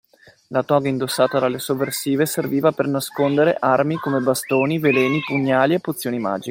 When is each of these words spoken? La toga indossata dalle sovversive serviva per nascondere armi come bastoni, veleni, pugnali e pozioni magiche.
La 0.47 0.63
toga 0.63 0.87
indossata 0.89 1.37
dalle 1.37 1.59
sovversive 1.59 2.25
serviva 2.25 2.71
per 2.71 2.87
nascondere 2.87 3.55
armi 3.59 3.97
come 3.97 4.19
bastoni, 4.19 4.79
veleni, 4.79 5.21
pugnali 5.23 5.75
e 5.75 5.79
pozioni 5.79 6.17
magiche. 6.17 6.39